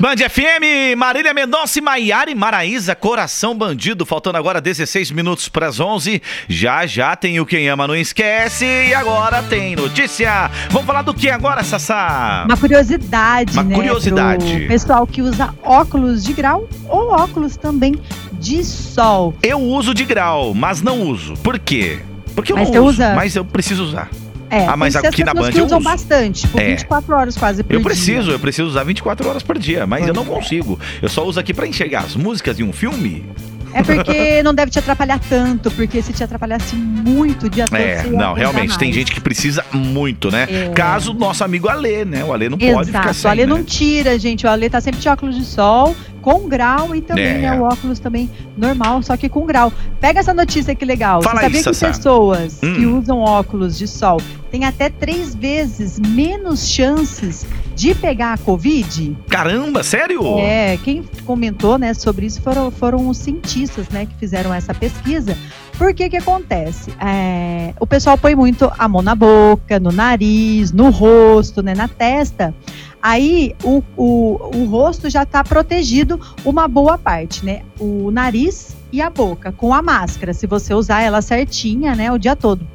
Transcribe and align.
Band 0.00 0.14
FM, 0.30 0.96
Marília 0.96 1.34
Mendonça 1.34 1.76
e 1.80 1.82
Maiara 1.82 2.30
e 2.30 2.34
Maraísa, 2.34 2.94
Coração 2.94 3.52
Bandido. 3.52 4.06
Faltando 4.06 4.38
agora 4.38 4.60
16 4.60 5.10
minutos 5.10 5.48
para 5.48 5.66
as 5.66 5.80
11. 5.80 6.22
Já 6.48 6.86
já 6.86 7.16
tem 7.16 7.40
o 7.40 7.46
Quem 7.46 7.68
Ama 7.68 7.88
Não 7.88 7.96
Esquece. 7.96 8.64
E 8.64 8.94
agora 8.94 9.42
tem 9.42 9.74
notícia. 9.74 10.48
Vamos 10.70 10.86
falar 10.86 11.02
do 11.02 11.12
que 11.12 11.28
agora, 11.28 11.64
Sassá? 11.64 12.44
Uma 12.46 12.56
curiosidade, 12.56 13.54
Uma 13.54 13.64
né? 13.64 13.74
curiosidade. 13.74 14.66
pessoal 14.68 15.04
que 15.04 15.20
usa 15.20 15.52
óculos 15.64 16.22
de 16.22 16.32
grau 16.32 16.68
ou 16.88 17.10
óculos 17.10 17.56
também 17.56 17.96
de 18.34 18.62
sol. 18.62 19.34
Eu 19.42 19.60
uso 19.60 19.92
de 19.92 20.04
grau, 20.04 20.54
mas 20.54 20.80
não 20.80 21.00
uso. 21.02 21.34
Por 21.38 21.58
quê? 21.58 21.98
Porque 22.36 22.52
eu 22.52 22.56
Mas 22.56 22.70
não 22.70 22.84
uso, 22.84 23.02
usa? 23.02 23.14
mas 23.16 23.34
eu 23.34 23.44
preciso 23.44 23.82
usar. 23.82 24.08
É, 24.50 24.66
Ah, 24.66 24.76
mas 24.76 24.94
tem 24.94 25.08
aqui 25.08 25.24
na 25.24 25.34
Band 25.34 25.50
que 25.50 25.58
eu 25.60 25.66
usam 25.66 25.78
uso. 25.78 25.88
bastante, 25.88 26.42
tipo, 26.42 26.58
É. 26.58 26.70
24 26.70 27.14
horas 27.14 27.36
quase 27.36 27.62
por 27.62 27.72
Eu 27.74 27.80
dia. 27.80 27.84
preciso, 27.88 28.30
eu 28.30 28.38
preciso 28.38 28.68
usar 28.68 28.82
24 28.84 29.28
horas 29.28 29.42
por 29.42 29.58
dia, 29.58 29.86
mas 29.86 30.06
eu 30.06 30.14
não 30.14 30.24
consigo. 30.24 30.78
Eu 31.02 31.08
só 31.08 31.24
uso 31.24 31.38
aqui 31.38 31.52
para 31.52 31.66
enxergar 31.66 32.00
as 32.00 32.16
músicas 32.16 32.56
de 32.56 32.64
um 32.64 32.72
filme. 32.72 33.26
É 33.74 33.82
porque 33.82 34.42
não 34.42 34.54
deve 34.54 34.70
te 34.70 34.78
atrapalhar 34.78 35.20
tanto, 35.28 35.70
porque 35.72 36.00
se 36.00 36.12
te 36.14 36.24
atrapalhasse 36.24 36.74
muito 36.74 37.46
o 37.46 37.50
dia 37.50 37.68
todo, 37.68 37.76
É, 37.78 38.02
não, 38.04 38.32
realmente, 38.32 38.78
tem 38.78 38.88
mais. 38.88 38.96
gente 38.96 39.12
que 39.12 39.20
precisa 39.20 39.62
muito, 39.74 40.30
né? 40.30 40.46
É. 40.50 40.68
Caso 40.70 41.12
nosso 41.12 41.44
amigo 41.44 41.68
Alê, 41.68 42.04
né? 42.06 42.24
O 42.24 42.32
Alê 42.32 42.48
não 42.48 42.56
pode 42.56 42.86
ficar 42.86 43.00
Exato, 43.00 43.14
sem, 43.14 43.28
o 43.28 43.30
Ale 43.32 43.42
né? 43.42 43.46
não 43.46 43.62
tira, 43.62 44.18
gente. 44.18 44.46
O 44.46 44.48
Ale 44.50 44.70
tá 44.70 44.80
sempre 44.80 45.00
de 45.00 45.08
óculos 45.10 45.36
de 45.36 45.44
sol, 45.44 45.94
com 46.28 46.46
grau 46.46 46.94
e 46.94 47.00
também 47.00 47.24
É. 47.24 47.38
né, 47.38 47.58
o 47.58 47.62
óculos 47.62 47.98
também 47.98 48.28
normal, 48.54 49.02
só 49.02 49.16
que 49.16 49.30
com 49.30 49.46
grau. 49.46 49.72
Pega 49.98 50.20
essa 50.20 50.34
notícia 50.34 50.74
que 50.74 50.84
legal. 50.84 51.22
Fala 51.22 51.36
Você 51.36 51.44
sabia 51.46 51.58
aí, 51.60 51.64
que 51.64 51.74
Sassá. 51.74 51.86
pessoas 51.88 52.58
que 52.60 52.66
Hum. 52.86 52.98
usam 52.98 53.20
óculos 53.20 53.78
de 53.78 53.88
sol 53.88 54.20
têm 54.50 54.66
até 54.66 54.90
três 54.90 55.34
vezes 55.34 55.98
menos 55.98 56.68
chances 56.68 57.46
de 57.74 57.94
pegar 57.94 58.34
a 58.34 58.38
Covid? 58.38 59.16
Caramba, 59.30 59.82
sério? 59.82 60.20
É, 60.38 60.76
quem 60.84 61.02
comentou, 61.24 61.78
né, 61.78 61.94
sobre 61.94 62.26
isso 62.26 62.42
foram, 62.42 62.70
foram 62.70 63.08
os 63.08 63.16
cientistas, 63.16 63.88
né, 63.88 64.04
que 64.04 64.14
fizeram 64.16 64.52
essa 64.52 64.74
pesquisa. 64.74 65.34
Por 65.78 65.94
que 65.94 66.10
que 66.10 66.16
acontece? 66.16 66.90
É, 67.00 67.72
o 67.80 67.86
pessoal 67.86 68.18
põe 68.18 68.34
muito 68.34 68.70
a 68.76 68.88
mão 68.88 69.00
na 69.00 69.14
boca, 69.14 69.78
no 69.78 69.92
nariz, 69.92 70.72
no 70.72 70.90
rosto, 70.90 71.62
né, 71.62 71.72
na 71.74 71.86
testa. 71.88 72.52
Aí 73.02 73.54
o, 73.62 73.82
o, 73.96 74.50
o 74.56 74.64
rosto 74.64 75.08
já 75.08 75.22
está 75.22 75.44
protegido 75.44 76.20
uma 76.44 76.66
boa 76.66 76.98
parte, 76.98 77.44
né? 77.44 77.62
O 77.78 78.10
nariz 78.10 78.76
e 78.92 79.00
a 79.00 79.10
boca 79.10 79.52
com 79.52 79.72
a 79.72 79.82
máscara, 79.82 80.32
se 80.32 80.46
você 80.46 80.72
usar 80.74 81.02
ela 81.02 81.20
certinha, 81.20 81.94
né, 81.94 82.10
o 82.10 82.18
dia 82.18 82.34
todo. 82.34 82.66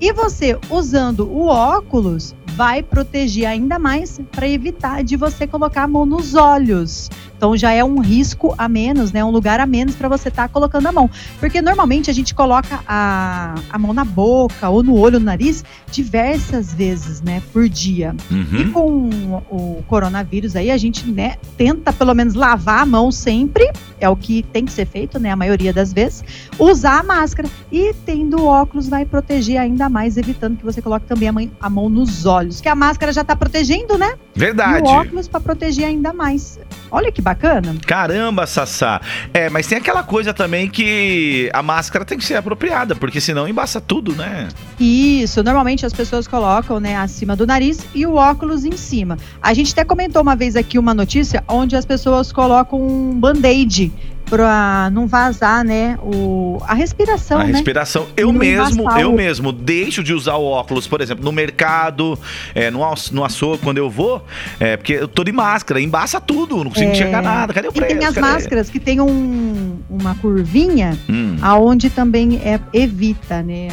E 0.00 0.12
você 0.12 0.58
usando 0.68 1.28
o 1.28 1.46
óculos 1.46 2.34
vai 2.54 2.82
proteger 2.82 3.46
ainda 3.46 3.78
mais 3.78 4.20
para 4.30 4.46
evitar 4.46 5.02
de 5.02 5.16
você 5.16 5.46
colocar 5.46 5.84
a 5.84 5.88
mão 5.88 6.04
nos 6.04 6.34
olhos. 6.34 7.08
Então 7.42 7.56
já 7.56 7.72
é 7.72 7.82
um 7.82 7.98
risco 7.98 8.54
a 8.56 8.68
menos, 8.68 9.10
né? 9.10 9.24
Um 9.24 9.30
lugar 9.32 9.58
a 9.58 9.66
menos 9.66 9.96
para 9.96 10.08
você 10.08 10.28
estar 10.28 10.48
colocando 10.48 10.86
a 10.86 10.92
mão. 10.92 11.10
Porque 11.40 11.60
normalmente 11.60 12.08
a 12.08 12.14
gente 12.14 12.36
coloca 12.36 12.78
a, 12.86 13.56
a 13.68 13.76
mão 13.80 13.92
na 13.92 14.04
boca 14.04 14.68
ou 14.68 14.80
no 14.80 14.96
olho, 14.96 15.18
no 15.18 15.24
nariz, 15.26 15.64
diversas 15.90 16.72
vezes, 16.72 17.20
né? 17.20 17.42
Por 17.52 17.68
dia. 17.68 18.14
E 18.30 18.34
Uhum. 18.34 18.72
com 18.72 19.42
o 19.50 19.82
coronavírus 19.88 20.54
aí, 20.54 20.70
a 20.70 20.76
gente, 20.76 21.04
né, 21.10 21.34
tenta 21.56 21.92
pelo 21.92 22.14
menos 22.14 22.34
lavar 22.34 22.82
a 22.82 22.86
mão 22.86 23.10
sempre, 23.10 23.68
é 23.98 24.08
o 24.08 24.14
que 24.14 24.44
tem 24.52 24.64
que 24.64 24.70
ser 24.70 24.86
feito, 24.86 25.18
né, 25.18 25.30
a 25.30 25.36
maioria 25.36 25.72
das 25.72 25.92
vezes, 25.92 26.22
usar 26.58 27.00
a 27.00 27.02
máscara 27.02 27.48
e 27.72 27.92
tendo 28.06 28.44
óculos 28.44 28.88
vai 28.88 29.04
proteger 29.04 29.58
ainda 29.58 29.88
mais, 29.88 30.16
evitando 30.16 30.56
que 30.58 30.64
você 30.64 30.80
coloque 30.80 31.06
também 31.06 31.28
a, 31.28 31.32
mãe- 31.32 31.50
a 31.60 31.68
mão 31.70 31.88
nos 31.88 32.24
olhos, 32.24 32.60
que 32.60 32.68
a 32.68 32.74
máscara 32.74 33.12
já 33.12 33.24
tá 33.24 33.34
protegendo, 33.34 33.98
né? 33.98 34.14
Verdade. 34.34 34.86
E 34.86 34.90
o 34.90 34.94
óculos 34.94 35.26
para 35.28 35.40
proteger 35.40 35.86
ainda 35.86 36.12
mais. 36.12 36.58
Olha 36.94 37.10
que 37.10 37.22
bacana. 37.22 37.74
Caramba, 37.86 38.46
Sassá. 38.46 39.00
É, 39.32 39.48
mas 39.48 39.66
tem 39.66 39.78
aquela 39.78 40.02
coisa 40.02 40.34
também 40.34 40.68
que 40.68 41.50
a 41.54 41.62
máscara 41.62 42.04
tem 42.04 42.18
que 42.18 42.24
ser 42.24 42.34
apropriada, 42.34 42.94
porque 42.94 43.18
senão 43.18 43.48
embaça 43.48 43.80
tudo, 43.80 44.14
né? 44.14 44.48
Isso, 44.78 45.42
normalmente 45.42 45.86
as 45.86 45.92
pessoas 45.94 46.28
colocam, 46.28 46.78
né, 46.78 46.94
acima 46.96 47.34
do 47.34 47.46
nariz 47.46 47.78
e 47.94 48.06
o 48.06 48.16
óculos 48.16 48.66
em 48.66 48.76
cima. 48.76 49.16
A 49.40 49.54
gente 49.54 49.72
até 49.72 49.84
comentou 49.84 50.20
uma 50.20 50.36
vez 50.36 50.54
aqui 50.54 50.78
uma 50.78 50.92
notícia 50.92 51.42
onde 51.48 51.74
as 51.74 51.86
pessoas 51.86 52.30
colocam 52.30 52.78
um 52.78 53.18
band-aid 53.18 53.90
para 54.32 54.88
não 54.90 55.06
vazar, 55.06 55.62
né, 55.62 55.98
o, 56.02 56.58
a 56.66 56.72
respiração, 56.72 57.38
a 57.38 57.44
né? 57.44 57.52
respiração. 57.52 58.06
Eu 58.16 58.32
mesmo, 58.32 58.90
eu 58.98 59.10
o- 59.10 59.14
mesmo 59.14 59.52
deixo 59.52 60.02
de 60.02 60.14
usar 60.14 60.36
o 60.36 60.44
óculos, 60.46 60.86
por 60.88 61.02
exemplo, 61.02 61.22
no 61.22 61.30
mercado, 61.30 62.18
é, 62.54 62.70
no, 62.70 62.80
no 63.12 63.24
açougue, 63.24 63.62
quando 63.62 63.76
eu 63.76 63.90
vou, 63.90 64.24
é, 64.58 64.78
porque 64.78 64.94
eu 64.94 65.06
tô 65.06 65.22
de 65.22 65.32
máscara, 65.32 65.78
embaça 65.82 66.18
tudo, 66.18 66.56
não 66.64 66.70
consigo 66.70 66.88
É. 66.88 66.92
enxergar 66.94 67.20
nada. 67.20 67.52
Cadê 67.52 67.68
o 67.68 67.72
E 67.72 67.74
preço? 67.74 67.94
tem 67.98 68.06
as 68.06 68.14
Cadê? 68.14 68.26
máscaras 68.26 68.70
que 68.70 68.80
tem 68.80 69.02
um, 69.02 69.76
uma 69.90 70.14
curvinha 70.14 70.96
Hum. 71.10 71.36
aonde 71.42 71.90
também 71.90 72.36
é, 72.42 72.58
evita, 72.72 73.42
né, 73.42 73.68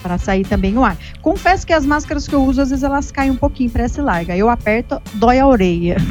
para 0.00 0.16
sair 0.16 0.44
também 0.44 0.78
o 0.78 0.84
ar. 0.84 0.96
Confesso 1.22 1.66
que 1.66 1.72
as 1.72 1.84
máscaras 1.84 2.28
que 2.28 2.34
eu 2.36 2.44
uso, 2.44 2.60
às 2.62 2.70
vezes 2.70 2.84
elas 2.84 3.10
caem 3.10 3.32
um 3.32 3.36
pouquinho, 3.36 3.68
parece 3.68 4.00
larga. 4.00 4.36
Eu 4.36 4.48
aperto, 4.48 5.02
dói 5.14 5.40
a 5.40 5.46
orelha. 5.48 5.96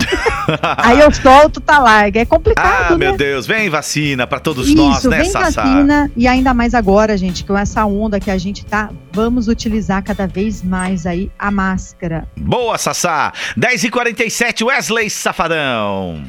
Aí 0.78 1.00
eu 1.00 1.12
solto, 1.12 1.60
tá 1.62 1.80
larga. 1.80 2.20
É 2.20 2.26
complicado, 2.26 2.88
Ah, 2.88 2.90
né? 2.92 2.98
meu 2.98 3.18
Deus, 3.18 3.46
vem 3.48 3.70
vacina 3.70 4.26
pra 4.28 4.40
todos 4.40 4.68
Isso, 4.68 4.76
nós, 4.78 5.04
né, 5.06 5.18
vem 5.22 5.30
Sassá? 5.30 5.64
vacina 5.64 6.12
e 6.16 6.28
ainda 6.28 6.54
mais 6.54 6.74
agora, 6.74 7.18
gente, 7.18 7.44
com 7.44 7.58
essa 7.58 7.86
onda 7.86 8.20
que 8.20 8.32
a 8.32 8.38
gente 8.38 8.66
tá, 8.66 8.90
vamos 9.12 9.48
utilizar 9.48 10.04
cada 10.04 10.28
vez 10.28 10.62
mais 10.64 11.06
aí 11.06 11.32
a 11.38 11.52
máscara. 11.52 12.28
Boa, 12.38 12.78
Sassá. 12.78 13.32
10h47, 13.58 14.66
Wesley 14.66 15.10
Safadão. 15.10 16.24